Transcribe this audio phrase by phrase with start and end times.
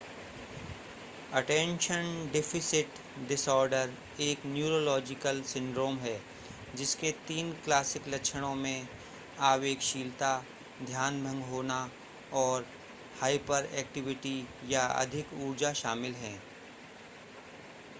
[1.33, 3.93] attention deficit disorder
[4.21, 6.15] एक neurological syndrome है
[6.75, 8.87] जिसके तीन क्लासिक लक्षणों में
[9.43, 10.33] आवेगशीलता
[10.81, 11.79] ध्यान भंग होना
[12.37, 12.65] और
[13.21, 14.37] हाइपरएक्टिविटी
[14.69, 16.37] या अधिक ऊर्जा शामिल है